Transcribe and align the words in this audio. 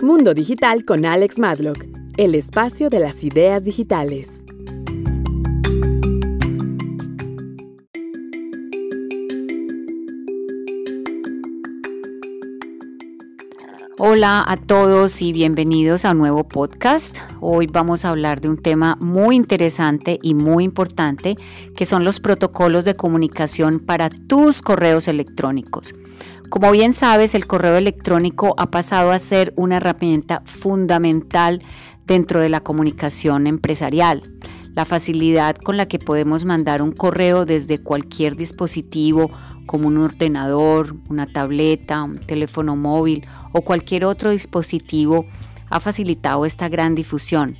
Mundo 0.00 0.32
Digital 0.32 0.84
con 0.84 1.04
Alex 1.04 1.40
Madlock, 1.40 1.84
el 2.16 2.36
espacio 2.36 2.88
de 2.88 3.00
las 3.00 3.24
ideas 3.24 3.64
digitales. 3.64 4.44
Hola 13.98 14.44
a 14.46 14.56
todos 14.56 15.20
y 15.20 15.32
bienvenidos 15.32 16.04
a 16.04 16.12
un 16.12 16.18
nuevo 16.18 16.44
podcast. 16.44 17.18
Hoy 17.40 17.66
vamos 17.66 18.04
a 18.04 18.10
hablar 18.10 18.40
de 18.40 18.48
un 18.48 18.56
tema 18.56 18.96
muy 19.00 19.34
interesante 19.34 20.20
y 20.22 20.34
muy 20.34 20.62
importante 20.62 21.36
que 21.74 21.84
son 21.84 22.04
los 22.04 22.20
protocolos 22.20 22.84
de 22.84 22.94
comunicación 22.94 23.80
para 23.80 24.10
tus 24.10 24.62
correos 24.62 25.08
electrónicos. 25.08 25.96
Como 26.48 26.70
bien 26.72 26.94
sabes, 26.94 27.34
el 27.34 27.46
correo 27.46 27.76
electrónico 27.76 28.54
ha 28.56 28.70
pasado 28.70 29.12
a 29.12 29.18
ser 29.18 29.52
una 29.56 29.76
herramienta 29.76 30.42
fundamental 30.46 31.62
dentro 32.06 32.40
de 32.40 32.48
la 32.48 32.60
comunicación 32.60 33.46
empresarial. 33.46 34.22
La 34.74 34.86
facilidad 34.86 35.56
con 35.56 35.76
la 35.76 35.86
que 35.88 35.98
podemos 35.98 36.46
mandar 36.46 36.80
un 36.80 36.92
correo 36.92 37.44
desde 37.44 37.82
cualquier 37.82 38.34
dispositivo 38.34 39.30
como 39.66 39.88
un 39.88 39.98
ordenador, 39.98 40.96
una 41.10 41.26
tableta, 41.26 42.02
un 42.02 42.16
teléfono 42.16 42.76
móvil 42.76 43.26
o 43.52 43.60
cualquier 43.60 44.06
otro 44.06 44.30
dispositivo 44.30 45.26
ha 45.68 45.80
facilitado 45.80 46.46
esta 46.46 46.70
gran 46.70 46.94
difusión. 46.94 47.58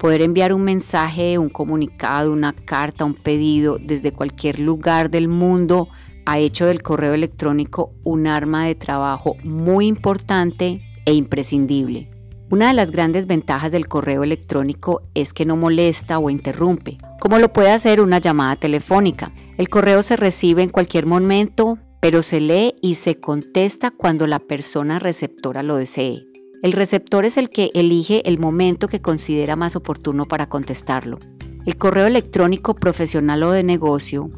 Poder 0.00 0.20
enviar 0.20 0.52
un 0.52 0.62
mensaje, 0.62 1.38
un 1.38 1.48
comunicado, 1.48 2.32
una 2.32 2.52
carta, 2.52 3.04
un 3.04 3.14
pedido 3.14 3.78
desde 3.80 4.10
cualquier 4.10 4.58
lugar 4.58 5.10
del 5.10 5.28
mundo 5.28 5.88
ha 6.26 6.38
hecho 6.38 6.66
del 6.66 6.82
correo 6.82 7.14
electrónico 7.14 7.94
un 8.04 8.26
arma 8.26 8.66
de 8.66 8.74
trabajo 8.74 9.36
muy 9.44 9.86
importante 9.86 10.82
e 11.06 11.14
imprescindible. 11.14 12.10
Una 12.50 12.68
de 12.68 12.74
las 12.74 12.90
grandes 12.90 13.26
ventajas 13.26 13.72
del 13.72 13.88
correo 13.88 14.22
electrónico 14.22 15.02
es 15.14 15.32
que 15.32 15.46
no 15.46 15.56
molesta 15.56 16.18
o 16.18 16.30
interrumpe, 16.30 16.98
como 17.20 17.38
lo 17.38 17.52
puede 17.52 17.70
hacer 17.70 18.00
una 18.00 18.18
llamada 18.18 18.56
telefónica. 18.56 19.32
El 19.56 19.68
correo 19.68 20.02
se 20.02 20.16
recibe 20.16 20.62
en 20.62 20.68
cualquier 20.68 21.06
momento, 21.06 21.78
pero 22.00 22.22
se 22.22 22.40
lee 22.40 22.74
y 22.82 22.96
se 22.96 23.18
contesta 23.18 23.90
cuando 23.90 24.26
la 24.26 24.38
persona 24.38 24.98
receptora 24.98 25.62
lo 25.62 25.76
desee. 25.76 26.26
El 26.62 26.72
receptor 26.72 27.24
es 27.24 27.36
el 27.36 27.48
que 27.48 27.70
elige 27.74 28.28
el 28.28 28.38
momento 28.38 28.88
que 28.88 29.00
considera 29.00 29.56
más 29.56 29.76
oportuno 29.76 30.26
para 30.26 30.48
contestarlo. 30.48 31.18
El 31.64 31.76
correo 31.76 32.06
electrónico 32.06 32.74
profesional 32.74 33.42
o 33.42 33.50
de 33.50 33.62
negocio 33.62 34.30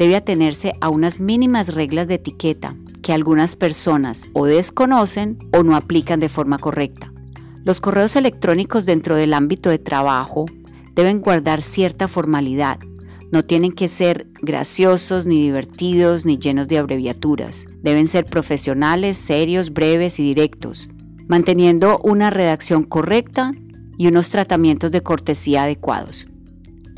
debe 0.00 0.16
atenerse 0.16 0.72
a 0.80 0.88
unas 0.88 1.20
mínimas 1.20 1.74
reglas 1.74 2.08
de 2.08 2.14
etiqueta 2.14 2.74
que 3.02 3.12
algunas 3.12 3.54
personas 3.54 4.24
o 4.32 4.46
desconocen 4.46 5.36
o 5.52 5.62
no 5.62 5.76
aplican 5.76 6.20
de 6.20 6.30
forma 6.30 6.56
correcta. 6.56 7.12
Los 7.64 7.80
correos 7.80 8.16
electrónicos 8.16 8.86
dentro 8.86 9.14
del 9.14 9.34
ámbito 9.34 9.68
de 9.68 9.78
trabajo 9.78 10.46
deben 10.94 11.20
guardar 11.20 11.60
cierta 11.60 12.08
formalidad. 12.08 12.78
No 13.30 13.44
tienen 13.44 13.72
que 13.72 13.88
ser 13.88 14.26
graciosos, 14.40 15.26
ni 15.26 15.42
divertidos, 15.42 16.24
ni 16.24 16.38
llenos 16.38 16.66
de 16.66 16.78
abreviaturas. 16.78 17.66
Deben 17.82 18.06
ser 18.06 18.24
profesionales, 18.24 19.18
serios, 19.18 19.70
breves 19.70 20.18
y 20.18 20.22
directos, 20.22 20.88
manteniendo 21.28 21.98
una 22.02 22.30
redacción 22.30 22.84
correcta 22.84 23.50
y 23.98 24.06
unos 24.06 24.30
tratamientos 24.30 24.92
de 24.92 25.02
cortesía 25.02 25.64
adecuados. 25.64 26.26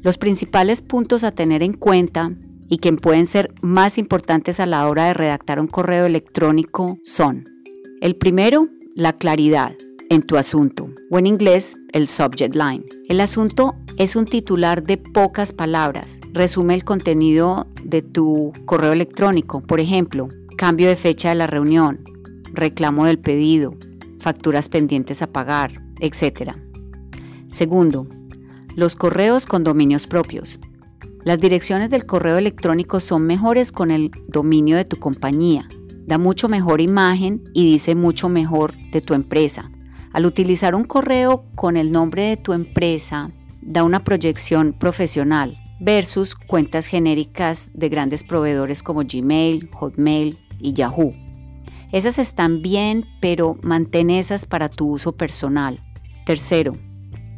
Los 0.03 0.19
principales 0.19 0.83
puntos 0.83 1.25
a 1.25 1.33
tener 1.33 1.65
en 1.65 1.73
cuenta 1.73 2.31
y 2.73 2.79
que 2.79 2.91
pueden 2.95 3.27
ser 3.27 3.53
más 3.61 3.99
importantes 3.99 4.59
a 4.59 4.65
la 4.65 4.89
hora 4.89 5.05
de 5.05 5.13
redactar 5.13 5.61
un 5.61 5.67
correo 5.67 6.07
electrónico 6.07 6.97
son, 7.03 7.45
el 8.01 8.17
primero, 8.17 8.67
la 8.95 9.13
claridad 9.13 9.75
en 10.09 10.23
tu 10.23 10.39
asunto, 10.39 10.89
o 11.11 11.19
en 11.19 11.27
inglés, 11.27 11.77
el 11.93 12.09
subject 12.09 12.55
line. 12.55 12.83
El 13.11 13.21
asunto 13.21 13.75
es 13.99 14.17
un 14.17 14.25
titular 14.25 14.83
de 14.85 14.97
pocas 14.97 15.53
palabras. 15.53 16.19
Resume 16.33 16.73
el 16.73 16.83
contenido 16.83 17.67
de 17.85 18.01
tu 18.01 18.55
correo 18.65 18.95
electrónico, 18.95 19.61
por 19.61 19.79
ejemplo, 19.79 20.31
cambio 20.57 20.89
de 20.89 20.97
fecha 20.97 21.29
de 21.29 21.35
la 21.35 21.47
reunión, 21.47 22.03
reclamo 22.55 23.05
del 23.05 23.19
pedido, 23.19 23.75
facturas 24.19 24.71
pendientes 24.71 25.21
a 25.21 25.27
pagar, 25.27 25.83
etc. 26.01 26.53
Segundo, 27.51 28.07
los 28.77 28.97
correos 28.97 29.45
con 29.45 29.63
dominios 29.63 30.07
propios. 30.07 30.59
Las 31.25 31.39
direcciones 31.39 31.89
del 31.89 32.05
correo 32.05 32.37
electrónico 32.37 32.99
son 32.99 33.23
mejores 33.23 33.71
con 33.71 33.93
el 33.93 34.11
dominio 34.27 34.77
de 34.77 34.85
tu 34.85 34.99
compañía. 34.99 35.69
Da 36.05 36.19
mucho 36.19 36.49
mejor 36.49 36.81
imagen 36.81 37.45
y 37.55 37.71
dice 37.71 37.95
mucho 37.95 38.29
mejor 38.29 38.75
de 38.91 39.01
tu 39.01 39.15
empresa. 39.15 39.71
Al 40.13 40.27
utilizar 40.27 40.75
un 40.75 40.83
correo 40.83 41.45
con 41.55 41.77
el 41.77 41.93
nombre 41.93 42.25
de 42.25 42.37
tu 42.37 42.53
empresa, 42.53 43.31
da 43.61 43.85
una 43.85 44.03
proyección 44.03 44.73
profesional 44.73 45.57
versus 45.81 46.35
cuentas 46.35 46.87
genéricas 46.87 47.71
de 47.73 47.89
grandes 47.89 48.25
proveedores 48.25 48.83
como 48.83 49.03
Gmail, 49.05 49.71
Hotmail 49.73 50.41
y 50.59 50.73
Yahoo. 50.73 51.15
Esas 51.93 52.19
están 52.19 52.63
bien, 52.63 53.07
pero 53.21 53.59
mantén 53.63 54.11
esas 54.11 54.45
para 54.45 54.69
tu 54.69 54.89
uso 54.89 55.13
personal. 55.13 55.81
Tercero, 56.27 56.77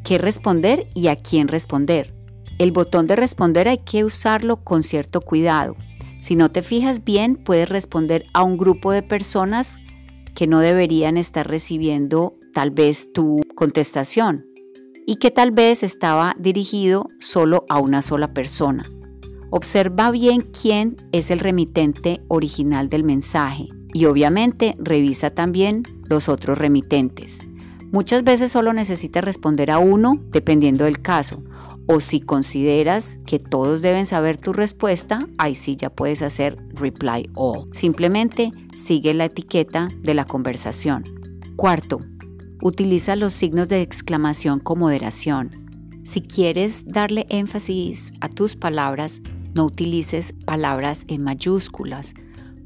¿qué 0.05 0.17
responder 0.17 0.89
y 0.95 1.09
a 1.09 1.17
quién 1.17 1.49
responder? 1.49 2.15
El 2.59 2.71
botón 2.71 3.09
de 3.09 3.17
responder 3.17 3.67
hay 3.69 3.79
que 3.79 4.05
usarlo 4.05 4.63
con 4.63 4.85
cierto 4.85 5.21
cuidado. 5.21 5.77
Si 6.21 6.37
no 6.37 6.51
te 6.51 6.63
fijas 6.63 7.05
bien, 7.05 7.35
puedes 7.35 7.69
responder 7.69 8.27
a 8.33 8.45
un 8.45 8.57
grupo 8.57 8.93
de 8.93 9.03
personas 9.03 9.79
que 10.37 10.47
no 10.47 10.61
deberían 10.61 11.17
estar 11.17 11.49
recibiendo 11.49 12.37
tal 12.53 12.71
vez 12.71 13.13
tu 13.13 13.41
contestación 13.57 14.47
y 15.05 15.17
que 15.17 15.33
tal 15.33 15.51
vez 15.51 15.83
estaba 15.83 16.37
dirigido 16.39 17.09
solo 17.19 17.65
a 17.69 17.81
una 17.81 18.03
sola 18.03 18.33
persona. 18.33 18.89
Observa 19.51 20.13
bien 20.13 20.43
quién 20.43 20.97
es 21.13 21.33
el 21.33 21.41
remitente 21.41 22.23
original 22.29 22.89
del 22.89 23.03
mensaje 23.03 23.69
y 23.93 24.07
obviamente 24.07 24.77
revisa 24.79 25.31
también 25.31 25.83
los 26.09 26.29
otros 26.29 26.57
remitentes. 26.57 27.47
Muchas 27.91 28.25
veces 28.25 28.53
solo 28.53 28.73
necesitas 28.73 29.25
responder 29.25 29.71
a 29.73 29.79
uno 29.79 30.21
dependiendo 30.31 30.85
del 30.85 31.03
caso 31.03 31.43
o 31.87 32.01
si 32.01 32.21
consideras 32.21 33.21
que 33.27 33.39
todos 33.39 33.83
deben 33.83 34.07
saber 34.07 34.37
tu 34.37 34.53
respuesta, 34.53 35.27
ahí 35.39 35.55
sí 35.55 35.77
ya 35.77 35.91
puedes 35.91 36.23
hacer 36.23 36.57
reply 36.75 37.29
all. 37.35 37.69
Simplemente 37.73 38.51
sigue 38.75 39.13
la 39.15 39.27
etiqueta 39.27 39.89
de 40.01 40.15
la 40.15 40.25
conversación. 40.25 41.05
Cuarto, 41.57 42.01
utiliza 42.63 43.17
los 43.17 43.33
signos 43.33 43.69
de 43.69 43.83
exclamación 43.83 44.61
con 44.61 44.79
moderación. 44.79 45.51
Si 46.05 46.21
quieres 46.21 46.85
darle 46.87 47.27
énfasis 47.29 48.13
a 48.21 48.29
tus 48.29 48.57
palabras, 48.57 49.21
no 49.55 49.65
utilices 49.65 50.35
palabras 50.47 51.05
en 51.09 51.23
mayúsculas, 51.23 52.15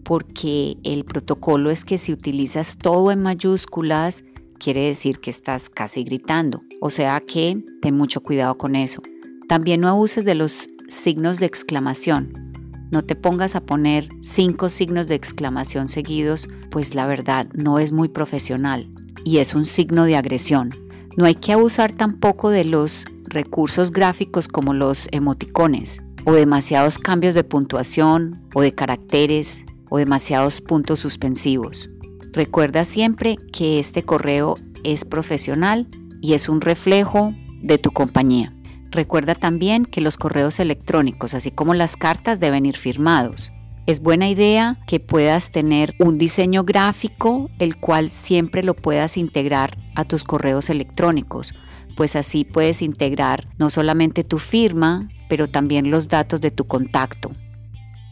porque 0.04 0.78
el 0.84 1.04
protocolo 1.04 1.70
es 1.70 1.84
que 1.84 1.98
si 1.98 2.12
utilizas 2.12 2.78
todo 2.78 3.10
en 3.12 3.20
mayúsculas, 3.20 4.24
quiere 4.58 4.82
decir 4.82 5.20
que 5.20 5.30
estás 5.30 5.70
casi 5.70 6.04
gritando. 6.04 6.62
O 6.80 6.90
sea 6.90 7.20
que 7.20 7.64
ten 7.80 7.96
mucho 7.96 8.20
cuidado 8.22 8.58
con 8.58 8.76
eso. 8.76 9.02
También 9.48 9.80
no 9.80 9.88
abuses 9.88 10.24
de 10.24 10.34
los 10.34 10.68
signos 10.88 11.38
de 11.38 11.46
exclamación. 11.46 12.48
No 12.90 13.02
te 13.02 13.16
pongas 13.16 13.54
a 13.54 13.60
poner 13.64 14.08
cinco 14.20 14.68
signos 14.68 15.08
de 15.08 15.14
exclamación 15.14 15.88
seguidos, 15.88 16.48
pues 16.70 16.94
la 16.94 17.06
verdad 17.06 17.48
no 17.52 17.78
es 17.78 17.92
muy 17.92 18.08
profesional 18.08 18.90
y 19.24 19.38
es 19.38 19.54
un 19.54 19.64
signo 19.64 20.04
de 20.04 20.16
agresión. 20.16 20.70
No 21.16 21.26
hay 21.26 21.34
que 21.34 21.52
abusar 21.52 21.92
tampoco 21.92 22.50
de 22.50 22.64
los 22.64 23.04
recursos 23.24 23.90
gráficos 23.90 24.48
como 24.48 24.72
los 24.72 25.08
emoticones 25.12 26.02
o 26.24 26.32
demasiados 26.32 26.98
cambios 26.98 27.34
de 27.34 27.44
puntuación 27.44 28.40
o 28.54 28.62
de 28.62 28.74
caracteres 28.74 29.64
o 29.90 29.98
demasiados 29.98 30.60
puntos 30.60 31.00
suspensivos. 31.00 31.90
Recuerda 32.38 32.84
siempre 32.84 33.36
que 33.52 33.80
este 33.80 34.04
correo 34.04 34.58
es 34.84 35.04
profesional 35.04 35.88
y 36.20 36.34
es 36.34 36.48
un 36.48 36.60
reflejo 36.60 37.34
de 37.62 37.78
tu 37.78 37.90
compañía. 37.90 38.54
Recuerda 38.92 39.34
también 39.34 39.84
que 39.84 40.00
los 40.00 40.16
correos 40.16 40.60
electrónicos, 40.60 41.34
así 41.34 41.50
como 41.50 41.74
las 41.74 41.96
cartas, 41.96 42.38
deben 42.38 42.64
ir 42.64 42.76
firmados. 42.76 43.50
Es 43.88 44.00
buena 44.00 44.28
idea 44.28 44.78
que 44.86 45.00
puedas 45.00 45.50
tener 45.50 45.96
un 45.98 46.16
diseño 46.16 46.62
gráfico, 46.62 47.50
el 47.58 47.76
cual 47.76 48.08
siempre 48.08 48.62
lo 48.62 48.74
puedas 48.76 49.16
integrar 49.16 49.76
a 49.96 50.04
tus 50.04 50.22
correos 50.22 50.70
electrónicos, 50.70 51.54
pues 51.96 52.14
así 52.14 52.44
puedes 52.44 52.82
integrar 52.82 53.48
no 53.58 53.68
solamente 53.68 54.22
tu 54.22 54.38
firma, 54.38 55.08
pero 55.28 55.50
también 55.50 55.90
los 55.90 56.06
datos 56.06 56.40
de 56.40 56.52
tu 56.52 56.68
contacto. 56.68 57.32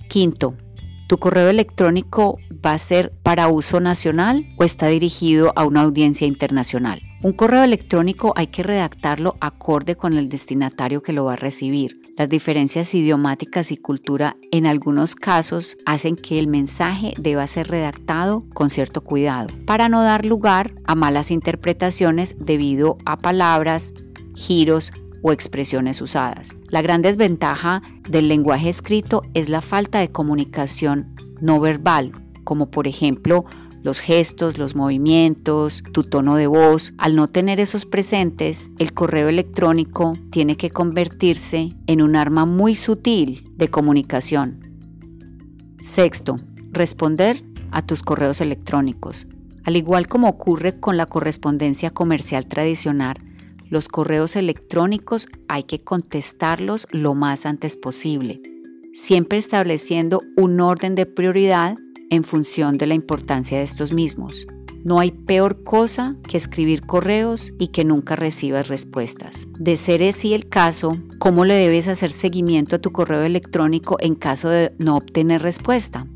Quinto, 0.08 0.56
¿Tu 1.06 1.18
correo 1.18 1.48
electrónico 1.48 2.38
va 2.64 2.72
a 2.72 2.78
ser 2.78 3.12
para 3.22 3.46
uso 3.46 3.78
nacional 3.78 4.44
o 4.58 4.64
está 4.64 4.88
dirigido 4.88 5.52
a 5.54 5.64
una 5.64 5.82
audiencia 5.82 6.26
internacional? 6.26 7.00
Un 7.22 7.32
correo 7.32 7.62
electrónico 7.62 8.32
hay 8.34 8.48
que 8.48 8.64
redactarlo 8.64 9.36
acorde 9.40 9.94
con 9.94 10.14
el 10.14 10.28
destinatario 10.28 11.04
que 11.04 11.12
lo 11.12 11.24
va 11.24 11.34
a 11.34 11.36
recibir. 11.36 12.00
Las 12.16 12.28
diferencias 12.28 12.92
idiomáticas 12.92 13.70
y 13.70 13.76
cultura 13.76 14.36
en 14.50 14.66
algunos 14.66 15.14
casos 15.14 15.76
hacen 15.86 16.16
que 16.16 16.40
el 16.40 16.48
mensaje 16.48 17.14
deba 17.18 17.46
ser 17.46 17.68
redactado 17.68 18.44
con 18.52 18.68
cierto 18.68 19.00
cuidado 19.00 19.54
para 19.64 19.88
no 19.88 20.02
dar 20.02 20.26
lugar 20.26 20.72
a 20.86 20.96
malas 20.96 21.30
interpretaciones 21.30 22.34
debido 22.40 22.98
a 23.04 23.16
palabras, 23.16 23.94
giros 24.34 24.92
o 25.26 25.32
expresiones 25.32 26.00
usadas. 26.00 26.56
La 26.68 26.82
gran 26.82 27.02
desventaja 27.02 27.82
del 28.08 28.28
lenguaje 28.28 28.68
escrito 28.68 29.22
es 29.34 29.48
la 29.48 29.60
falta 29.60 29.98
de 29.98 30.12
comunicación 30.12 31.16
no 31.40 31.58
verbal, 31.58 32.12
como 32.44 32.70
por 32.70 32.86
ejemplo 32.86 33.44
los 33.82 33.98
gestos, 33.98 34.56
los 34.56 34.76
movimientos, 34.76 35.82
tu 35.92 36.04
tono 36.04 36.36
de 36.36 36.46
voz. 36.46 36.92
Al 36.96 37.16
no 37.16 37.26
tener 37.26 37.58
esos 37.58 37.86
presentes, 37.86 38.70
el 38.78 38.92
correo 38.94 39.28
electrónico 39.28 40.12
tiene 40.30 40.56
que 40.56 40.70
convertirse 40.70 41.74
en 41.88 42.02
un 42.02 42.14
arma 42.14 42.46
muy 42.46 42.76
sutil 42.76 43.42
de 43.56 43.68
comunicación. 43.68 44.60
Sexto, 45.80 46.36
responder 46.70 47.44
a 47.72 47.82
tus 47.82 48.04
correos 48.04 48.40
electrónicos. 48.40 49.26
Al 49.64 49.74
igual 49.74 50.06
como 50.06 50.28
ocurre 50.28 50.78
con 50.78 50.96
la 50.96 51.06
correspondencia 51.06 51.90
comercial 51.90 52.46
tradicional, 52.46 53.16
los 53.70 53.88
correos 53.88 54.36
electrónicos 54.36 55.28
hay 55.48 55.64
que 55.64 55.82
contestarlos 55.82 56.86
lo 56.90 57.14
más 57.14 57.46
antes 57.46 57.76
posible, 57.76 58.40
siempre 58.92 59.38
estableciendo 59.38 60.20
un 60.36 60.60
orden 60.60 60.94
de 60.94 61.06
prioridad 61.06 61.76
en 62.10 62.24
función 62.24 62.78
de 62.78 62.86
la 62.86 62.94
importancia 62.94 63.58
de 63.58 63.64
estos 63.64 63.92
mismos. 63.92 64.46
No 64.84 65.00
hay 65.00 65.10
peor 65.10 65.64
cosa 65.64 66.14
que 66.28 66.36
escribir 66.36 66.86
correos 66.86 67.52
y 67.58 67.68
que 67.68 67.84
nunca 67.84 68.14
recibas 68.14 68.68
respuestas. 68.68 69.48
De 69.58 69.76
ser 69.76 70.00
así 70.04 70.32
el 70.32 70.48
caso, 70.48 70.96
¿cómo 71.18 71.44
le 71.44 71.54
debes 71.54 71.88
hacer 71.88 72.12
seguimiento 72.12 72.76
a 72.76 72.78
tu 72.78 72.92
correo 72.92 73.22
electrónico 73.22 73.96
en 73.98 74.14
caso 74.14 74.48
de 74.48 74.72
no 74.78 74.96
obtener 74.96 75.42
respuesta? 75.42 76.06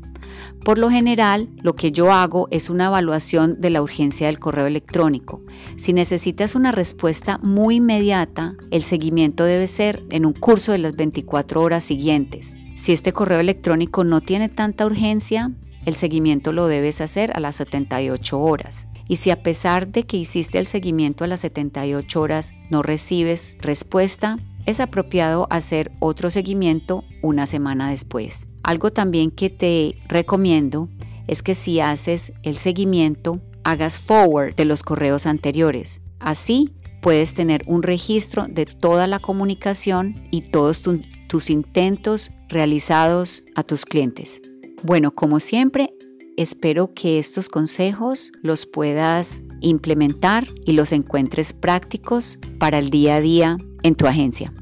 Por 0.63 0.77
lo 0.77 0.89
general, 0.89 1.49
lo 1.61 1.75
que 1.75 1.91
yo 1.91 2.11
hago 2.11 2.47
es 2.51 2.69
una 2.69 2.87
evaluación 2.87 3.59
de 3.59 3.69
la 3.69 3.81
urgencia 3.81 4.27
del 4.27 4.39
correo 4.39 4.67
electrónico. 4.67 5.41
Si 5.77 5.93
necesitas 5.93 6.55
una 6.55 6.71
respuesta 6.71 7.39
muy 7.39 7.77
inmediata, 7.77 8.55
el 8.69 8.83
seguimiento 8.83 9.43
debe 9.43 9.67
ser 9.67 10.03
en 10.09 10.25
un 10.25 10.33
curso 10.33 10.71
de 10.71 10.77
las 10.77 10.95
24 10.95 11.61
horas 11.61 11.83
siguientes. 11.83 12.55
Si 12.75 12.91
este 12.91 13.13
correo 13.13 13.39
electrónico 13.39 14.03
no 14.03 14.21
tiene 14.21 14.49
tanta 14.49 14.85
urgencia, 14.85 15.51
el 15.85 15.95
seguimiento 15.95 16.53
lo 16.53 16.67
debes 16.67 17.01
hacer 17.01 17.31
a 17.35 17.39
las 17.39 17.55
78 17.55 18.39
horas. 18.39 18.87
Y 19.07 19.17
si 19.17 19.29
a 19.29 19.43
pesar 19.43 19.87
de 19.87 20.03
que 20.03 20.17
hiciste 20.17 20.57
el 20.57 20.67
seguimiento 20.67 21.23
a 21.23 21.27
las 21.27 21.41
78 21.41 22.21
horas 22.21 22.53
no 22.69 22.81
recibes 22.81 23.57
respuesta, 23.59 24.37
es 24.65 24.79
apropiado 24.79 25.47
hacer 25.49 25.91
otro 25.99 26.29
seguimiento 26.29 27.03
una 27.21 27.47
semana 27.47 27.89
después. 27.89 28.47
Algo 28.63 28.91
también 28.91 29.31
que 29.31 29.49
te 29.49 29.95
recomiendo 30.07 30.89
es 31.27 31.41
que 31.41 31.55
si 31.55 31.79
haces 31.79 32.33
el 32.43 32.57
seguimiento, 32.57 33.41
hagas 33.63 33.99
forward 33.99 34.55
de 34.55 34.65
los 34.65 34.83
correos 34.83 35.25
anteriores. 35.25 36.01
Así 36.19 36.73
puedes 37.01 37.33
tener 37.33 37.63
un 37.65 37.83
registro 37.83 38.45
de 38.47 38.65
toda 38.65 39.07
la 39.07 39.19
comunicación 39.19 40.23
y 40.31 40.41
todos 40.41 40.81
tus 40.81 41.49
intentos 41.49 42.31
realizados 42.49 43.43
a 43.55 43.63
tus 43.63 43.85
clientes. 43.85 44.41
Bueno, 44.83 45.11
como 45.11 45.39
siempre, 45.39 45.93
espero 46.37 46.93
que 46.93 47.19
estos 47.19 47.49
consejos 47.49 48.31
los 48.41 48.65
puedas 48.65 49.43
implementar 49.61 50.47
y 50.65 50.73
los 50.73 50.91
encuentres 50.91 51.53
prácticos 51.53 52.39
para 52.59 52.79
el 52.79 52.89
día 52.89 53.17
a 53.17 53.21
día 53.21 53.57
en 53.83 53.95
tu 53.95 54.07
agencia. 54.07 54.53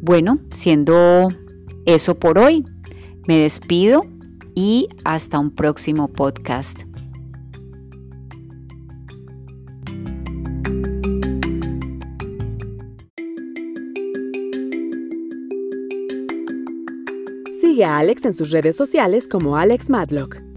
Bueno, 0.00 0.38
siendo 0.50 1.28
eso 1.86 2.18
por 2.18 2.38
hoy, 2.38 2.64
me 3.26 3.38
despido 3.38 4.02
y 4.54 4.88
hasta 5.04 5.38
un 5.38 5.50
próximo 5.50 6.08
podcast. 6.08 6.82
Sigue 17.60 17.84
a 17.84 17.98
Alex 17.98 18.24
en 18.24 18.34
sus 18.34 18.50
redes 18.50 18.76
sociales 18.76 19.28
como 19.28 19.56
Alex 19.56 19.90
Madlock. 19.90 20.47